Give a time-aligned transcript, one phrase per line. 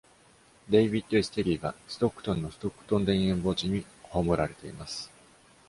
[0.67, 1.31] デイヴィッド S.
[1.31, 5.11] テリーは、ストックトンのストックトン田園墓地に葬られています。